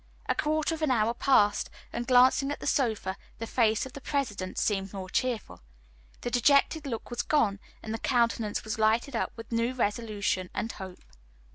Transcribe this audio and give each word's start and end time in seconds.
A 0.27 0.33
quarter 0.33 0.73
of 0.73 0.81
an 0.81 0.89
hour 0.89 1.13
passed, 1.13 1.69
and 1.93 2.01
on 2.05 2.07
glancing 2.07 2.49
at 2.51 2.59
the 2.59 2.65
sofa 2.65 3.17
the 3.37 3.45
face 3.45 3.85
of 3.85 3.93
the 3.93 4.01
President 4.01 4.57
seemed 4.57 4.91
more 4.93 5.11
cheerful. 5.11 5.61
The 6.21 6.31
dejected 6.31 6.87
look 6.87 7.11
was 7.11 7.21
gone, 7.21 7.59
and 7.83 7.93
the 7.93 7.99
countenance 7.99 8.63
was 8.63 8.79
lighted 8.79 9.15
up 9.15 9.31
with 9.35 9.51
new 9.51 9.75
resolution 9.75 10.49
and 10.55 10.71
hope. 10.71 11.03